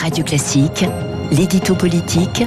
Radio 0.00 0.22
Classique, 0.22 0.84
l'édito 1.32 1.74
politique 1.74 2.44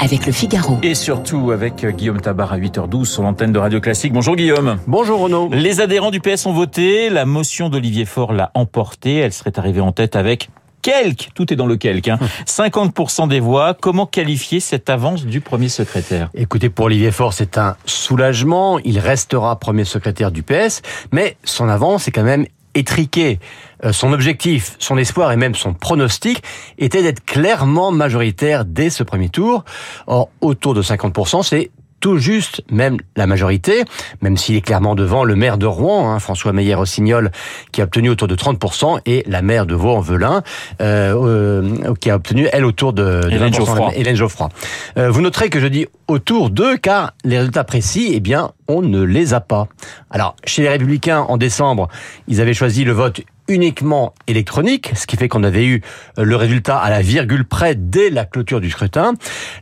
avec 0.00 0.26
le 0.26 0.32
Figaro. 0.32 0.78
Et 0.82 0.94
surtout 0.94 1.50
avec 1.50 1.86
Guillaume 1.96 2.20
Tabar 2.20 2.52
à 2.52 2.58
8h12 2.58 3.06
sur 3.06 3.22
l'antenne 3.22 3.52
de 3.52 3.58
Radio 3.58 3.80
Classique. 3.80 4.12
Bonjour 4.12 4.36
Guillaume. 4.36 4.78
Bonjour 4.86 5.20
Renaud. 5.20 5.48
Les 5.50 5.80
adhérents 5.80 6.10
du 6.10 6.20
PS 6.20 6.44
ont 6.44 6.52
voté, 6.52 7.08
la 7.08 7.24
motion 7.24 7.70
d'Olivier 7.70 8.04
Faure 8.04 8.34
l'a 8.34 8.50
emportée, 8.52 9.16
elle 9.16 9.32
serait 9.32 9.58
arrivée 9.58 9.80
en 9.80 9.92
tête 9.92 10.14
avec 10.14 10.50
quelques, 10.82 11.28
tout 11.34 11.50
est 11.52 11.56
dans 11.56 11.66
le 11.66 11.76
quelque, 11.76 12.10
hein, 12.10 12.18
50% 12.46 13.28
des 13.28 13.40
voix. 13.40 13.74
Comment 13.74 14.04
qualifier 14.04 14.60
cette 14.60 14.90
avance 14.90 15.24
du 15.24 15.40
premier 15.40 15.70
secrétaire? 15.70 16.28
Écoutez, 16.34 16.68
pour 16.68 16.86
Olivier 16.86 17.12
Faure, 17.12 17.32
c'est 17.32 17.56
un 17.56 17.76
soulagement. 17.86 18.78
Il 18.80 18.98
restera 18.98 19.58
premier 19.58 19.84
secrétaire 19.84 20.30
du 20.30 20.42
PS, 20.42 20.82
mais 21.12 21.38
son 21.44 21.68
avance 21.68 22.08
est 22.08 22.12
quand 22.12 22.24
même 22.24 22.44
étriqué. 22.74 23.38
Euh, 23.84 23.92
son 23.92 24.12
objectif, 24.12 24.76
son 24.78 24.98
espoir 24.98 25.32
et 25.32 25.36
même 25.36 25.54
son 25.54 25.74
pronostic 25.74 26.42
était 26.78 27.02
d'être 27.02 27.24
clairement 27.24 27.92
majoritaire 27.92 28.64
dès 28.64 28.90
ce 28.90 29.02
premier 29.02 29.28
tour. 29.28 29.64
Or, 30.06 30.30
autour 30.40 30.74
de 30.74 30.82
50%, 30.82 31.42
c'est 31.42 31.70
tout 32.00 32.18
juste 32.18 32.62
même 32.70 32.96
la 33.16 33.26
majorité, 33.26 33.84
même 34.22 34.36
s'il 34.36 34.56
est 34.56 34.60
clairement 34.60 34.94
devant 34.94 35.24
le 35.24 35.36
maire 35.36 35.58
de 35.58 35.66
Rouen, 35.66 36.10
hein, 36.10 36.18
François 36.18 36.52
Meyer-Rossignol, 36.52 37.30
qui 37.72 37.80
a 37.80 37.84
obtenu 37.84 38.10
autour 38.10 38.28
de 38.28 38.34
30%, 38.34 39.00
et 39.06 39.22
la 39.26 39.42
maire 39.42 39.66
de 39.66 39.74
Vaux-en-Velin, 39.74 40.42
euh, 40.80 41.14
euh, 41.14 41.94
qui 42.00 42.10
a 42.10 42.16
obtenu, 42.16 42.48
elle, 42.52 42.64
autour 42.64 42.92
de, 42.92 43.20
de 43.22 43.30
Hélène 43.30 43.54
Geoffroy. 43.54 43.92
Hélène 43.94 44.16
Geoffroy. 44.16 44.48
Euh, 44.96 45.10
vous 45.10 45.20
noterez 45.20 45.50
que 45.50 45.60
je 45.60 45.66
dis 45.66 45.86
autour 46.08 46.50
d'eux, 46.50 46.76
car 46.76 47.12
les 47.24 47.38
résultats 47.38 47.64
précis, 47.64 48.10
eh 48.12 48.20
bien, 48.20 48.52
on 48.68 48.82
ne 48.82 49.02
les 49.02 49.34
a 49.34 49.40
pas. 49.40 49.68
Alors, 50.10 50.36
chez 50.44 50.62
les 50.62 50.68
Républicains, 50.68 51.20
en 51.20 51.36
décembre, 51.36 51.88
ils 52.28 52.40
avaient 52.40 52.54
choisi 52.54 52.84
le 52.84 52.92
vote 52.92 53.20
uniquement 53.48 54.14
électronique, 54.28 54.92
ce 54.94 55.06
qui 55.06 55.16
fait 55.16 55.28
qu'on 55.28 55.42
avait 55.42 55.66
eu 55.66 55.82
le 56.16 56.36
résultat 56.36 56.78
à 56.78 56.88
la 56.88 57.02
virgule 57.02 57.44
près 57.44 57.74
dès 57.74 58.08
la 58.08 58.24
clôture 58.24 58.60
du 58.60 58.70
scrutin. 58.70 59.14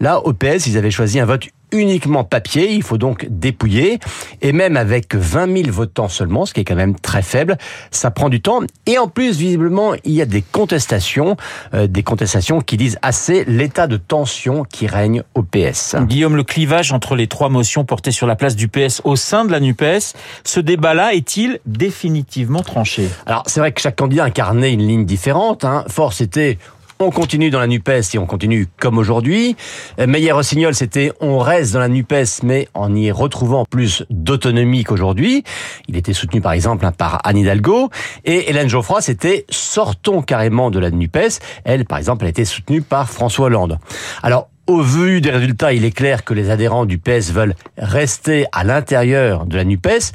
Là, 0.00 0.18
au 0.18 0.32
PS, 0.32 0.66
ils 0.66 0.76
avaient 0.76 0.90
choisi 0.90 1.20
un 1.20 1.24
vote 1.24 1.48
uniquement 1.76 2.24
papier, 2.24 2.72
il 2.72 2.82
faut 2.82 2.98
donc 2.98 3.26
dépouiller, 3.28 3.98
et 4.42 4.52
même 4.52 4.76
avec 4.76 5.14
20 5.14 5.64
000 5.64 5.70
votants 5.70 6.08
seulement, 6.08 6.46
ce 6.46 6.54
qui 6.54 6.60
est 6.60 6.64
quand 6.64 6.74
même 6.74 6.98
très 6.98 7.22
faible, 7.22 7.56
ça 7.90 8.10
prend 8.10 8.28
du 8.28 8.40
temps, 8.40 8.60
et 8.86 8.98
en 8.98 9.08
plus, 9.08 9.36
visiblement, 9.36 9.94
il 10.04 10.12
y 10.12 10.22
a 10.22 10.26
des 10.26 10.42
contestations, 10.42 11.36
euh, 11.74 11.86
des 11.86 12.02
contestations 12.02 12.60
qui 12.60 12.76
disent 12.76 12.98
assez 13.02 13.44
l'état 13.44 13.86
de 13.86 13.96
tension 13.96 14.64
qui 14.64 14.86
règne 14.86 15.22
au 15.34 15.42
PS. 15.42 15.96
Guillaume, 16.02 16.36
le 16.36 16.44
clivage 16.44 16.92
entre 16.92 17.14
les 17.14 17.26
trois 17.26 17.48
motions 17.48 17.84
portées 17.84 18.10
sur 18.10 18.26
la 18.26 18.36
place 18.36 18.56
du 18.56 18.68
PS 18.68 19.00
au 19.04 19.16
sein 19.16 19.44
de 19.44 19.52
la 19.52 19.60
NUPES, 19.60 20.14
ce 20.44 20.60
débat-là 20.60 21.14
est-il 21.14 21.60
définitivement 21.66 22.62
tranché? 22.62 23.08
Alors, 23.26 23.42
c'est 23.46 23.60
vrai 23.60 23.72
que 23.72 23.80
chaque 23.80 23.96
candidat 23.96 24.24
incarnait 24.24 24.72
une 24.72 24.86
ligne 24.86 25.06
différente, 25.06 25.64
hein. 25.64 25.84
Force 25.88 26.20
était 26.20 26.58
on 26.98 27.10
continue 27.10 27.50
dans 27.50 27.60
la 27.60 27.66
NUPES 27.66 28.14
et 28.14 28.18
on 28.18 28.26
continue 28.26 28.66
comme 28.78 28.98
aujourd'hui. 28.98 29.56
Meyer-Rossignol, 29.98 30.74
c'était 30.74 31.12
on 31.20 31.38
reste 31.38 31.72
dans 31.72 31.80
la 31.80 31.88
NUPES, 31.88 32.42
mais 32.42 32.68
en 32.74 32.94
y 32.94 33.10
retrouvant 33.10 33.64
plus 33.64 34.04
d'autonomie 34.10 34.84
qu'aujourd'hui. 34.84 35.44
Il 35.88 35.96
était 35.96 36.12
soutenu 36.12 36.40
par 36.40 36.52
exemple 36.52 36.88
par 36.96 37.20
Anne 37.24 37.38
Hidalgo. 37.38 37.90
Et 38.24 38.50
Hélène 38.50 38.68
Geoffroy, 38.68 39.00
c'était 39.00 39.44
sortons 39.50 40.22
carrément 40.22 40.70
de 40.70 40.78
la 40.78 40.90
NUPES. 40.90 41.40
Elle, 41.64 41.84
par 41.84 41.98
exemple, 41.98 42.24
a 42.24 42.28
été 42.28 42.44
soutenue 42.44 42.82
par 42.82 43.10
François 43.10 43.46
Hollande. 43.46 43.78
Alors, 44.22 44.48
au 44.66 44.80
vu 44.80 45.20
des 45.20 45.30
résultats, 45.30 45.72
il 45.72 45.84
est 45.84 45.92
clair 45.92 46.24
que 46.24 46.34
les 46.34 46.50
adhérents 46.50 46.86
du 46.86 46.98
PS 46.98 47.30
veulent 47.30 47.54
rester 47.78 48.46
à 48.50 48.64
l'intérieur 48.64 49.46
de 49.46 49.56
la 49.56 49.64
NUPES, 49.64 50.12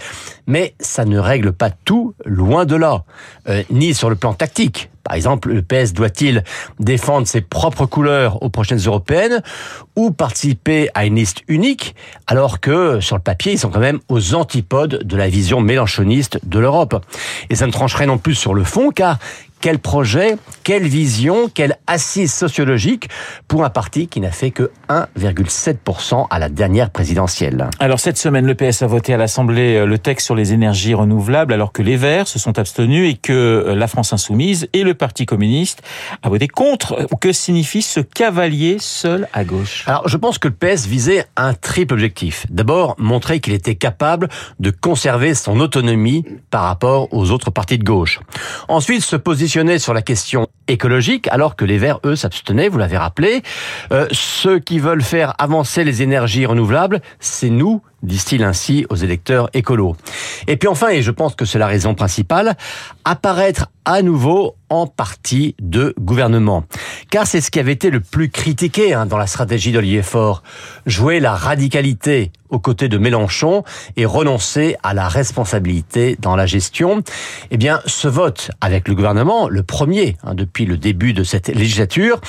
mais 0.52 0.76
ça 0.82 1.06
ne 1.06 1.18
règle 1.18 1.54
pas 1.54 1.70
tout, 1.70 2.14
loin 2.26 2.66
de 2.66 2.76
là, 2.76 3.06
euh, 3.48 3.64
ni 3.72 3.94
sur 3.94 4.10
le 4.10 4.18
plan 4.18 4.34
tactique. 4.34 4.90
Par 5.04 5.16
exemple, 5.16 5.50
le 5.50 5.62
PS 5.62 5.94
doit-il 5.94 6.44
défendre 6.80 7.26
ses 7.26 7.40
propres 7.42 7.86
couleurs 7.86 8.44
aux 8.44 8.50
prochaines 8.50 8.80
européennes 8.80 9.42
ou 9.96 10.12
participer 10.12 10.90
à 10.94 11.06
une 11.06 11.16
liste 11.16 11.42
unique 11.48 11.96
alors 12.28 12.60
que 12.60 13.00
sur 13.00 13.16
le 13.16 13.22
papier, 13.22 13.54
ils 13.54 13.60
sont 13.60 13.70
quand 13.70 13.80
même 13.80 14.00
aux 14.09 14.36
antipodes 14.36 15.03
de 15.03 15.18
la 15.18 15.30
vision 15.30 15.62
mélanchoniste 15.62 16.40
de 16.44 16.59
l'Europe. 16.59 17.04
Et 17.50 17.56
ça 17.56 17.66
ne 17.66 17.72
trancherait 17.72 18.06
non 18.06 18.18
plus 18.18 18.36
sur 18.36 18.54
le 18.54 18.64
fond 18.64 18.92
car 18.92 19.18
quel 19.62 19.78
projet, 19.78 20.38
quelle 20.64 20.88
vision, 20.88 21.48
quelle 21.48 21.78
assise 21.86 22.34
sociologique 22.34 23.09
pour 23.48 23.64
un 23.64 23.70
parti 23.70 24.08
qui 24.08 24.20
n'a 24.20 24.31
fait 24.31 24.50
que 24.50 24.72
1,7% 24.90 26.25
à 26.30 26.40
la 26.40 26.50
dernière 26.50 26.90
présidentielle? 26.90 27.70
Alors 27.80 28.00
cette 28.00 28.18
semaine, 28.18 28.48
le 28.48 28.56
PS 28.56 28.81
a 28.81 28.88
voté 28.88 29.14
à 29.14 29.18
l'Assemblée 29.18 29.86
le 29.86 29.98
texte 30.00 30.25
sur 30.25 30.36
les 30.36 30.41
énergies 30.46 30.94
renouvelables 30.94 31.53
alors 31.53 31.72
que 31.72 31.81
les 31.81 31.97
Verts 31.97 32.28
se 32.28 32.40
sont 32.40 32.57
abstenus 32.59 33.13
et 33.13 33.18
que 33.18 33.74
la 33.75 33.88
France 33.88 34.13
Insoumise 34.13 34.68
et 34.74 34.84
le 34.84 34.94
Parti 34.94 35.25
communiste 35.25 35.81
a 36.24 36.29
voté 36.29 36.47
contre. 36.47 37.07
Que 37.19 37.31
signifie 37.31 37.81
ce 37.81 38.00
cavalier 38.00 38.78
seul 38.80 39.28
à 39.34 39.44
gauche? 39.44 39.84
Alors 39.88 40.07
je 40.07 40.18
pense 40.18 40.38
que 40.38 40.47
le 40.47 40.53
PS 40.53 40.85
visait 40.85 41.25
un 41.38 41.53
triple 41.53 41.94
objectif. 41.94 42.46
D'abord, 42.50 42.96
montrer 42.97 43.40
qu'il 43.40 43.53
était 43.53 43.75
capable 43.75 44.30
de 44.59 44.72
conserver 44.72 45.35
son 45.35 45.59
autonomie 45.59 46.25
par 46.50 46.63
rapport 46.63 47.13
aux 47.13 47.31
autres 47.31 47.51
partis 47.51 47.78
de 47.78 47.84
gauche. 47.84 48.19
Ensuite, 48.68 49.03
se 49.03 49.16
positionner 49.16 49.80
sur 49.80 49.94
la 49.94 50.01
question 50.01 50.47
écologique, 50.72 51.28
alors 51.30 51.56
que 51.56 51.66
les 51.66 51.78
Verts, 51.78 52.00
eux, 52.06 52.16
s'abstenaient, 52.16 52.70
vous 52.70 52.78
l'avez 52.78 52.98
rappelé. 52.98 53.42
Euh, 53.92 54.08
ceux 54.12 54.59
qui 54.59 54.80
veulent 54.80 55.04
faire 55.04 55.34
avancer 55.38 55.84
les 55.84 56.02
énergies 56.02 56.46
renouvelables, 56.46 57.02
c'est 57.20 57.50
nous, 57.50 57.82
disent-ils 58.04 58.44
ainsi 58.44 58.86
aux 58.90 58.96
électeurs 58.96 59.50
écolos. 59.54 59.96
Et 60.48 60.58
puis 60.58 60.68
enfin, 60.68 60.90
et 60.90 61.02
je 61.02 61.12
pense 61.12 61.36
que 61.36 61.46
c'est 61.46 61.60
la 61.60 61.68
raison 61.68 61.94
principale, 61.94 62.56
apparaître 63.06 63.68
à 63.86 64.02
nouveau 64.02 64.56
en 64.70 64.88
partie 64.88 65.56
de 65.62 65.94
gouvernement. 66.00 66.64
Car 67.10 67.28
c'est 67.28 67.42
ce 67.42 67.52
qui 67.52 67.60
avait 67.60 67.74
été 67.74 67.90
le 67.90 68.00
plus 68.00 68.30
critiqué 68.30 68.94
hein, 68.94 69.06
dans 69.06 69.18
la 69.18 69.28
stratégie 69.28 69.72
d'Olivier 69.72 70.02
Faure. 70.02 70.44
Jouer 70.86 71.20
la 71.20 71.36
radicalité 71.36 72.31
aux 72.51 72.59
côtés 72.59 72.89
de 72.89 72.97
Mélenchon 72.97 73.63
et 73.97 74.06
renoncer 74.06 74.75
à 74.84 74.94
la 74.94 75.07
responsabilité 75.07 76.17
dans 76.19 76.35
la 76.35 76.45
gestion. 76.45 77.01
Eh 77.50 77.57
bien, 77.57 77.81
ce 77.85 78.07
vote 78.07 78.51
avec 78.62 78.88
le 78.88 78.95
gouvernement, 78.95 79.50
le 79.50 79.63
premier 79.63 80.17
hein, 80.23 80.35
depuis 80.35 80.66
le 80.66 80.78
début 80.78 81.13
de 81.13 81.23
cette 81.23 81.47
législature, 81.47 82.22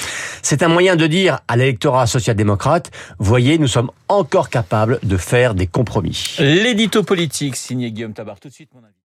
c'est 0.43 0.63
un 0.63 0.69
moyen 0.69 0.97
de 0.97 1.07
dire 1.07 1.41
à 1.49 1.57
l'électorat 1.57 2.07
social-démocrate, 2.07 2.91
voyez, 3.19 3.59
nous 3.59 3.69
sommes 3.69 3.91
encore 4.09 4.49
capables 4.49 4.99
de 5.03 5.17
faire 5.17 5.55
des 5.55 5.67
compromis. 5.67 6.37
L'édito 6.39 7.03
politique 7.03 7.57
signé 7.57 7.93
Guillaume 7.93 8.15
Tabar. 8.15 8.37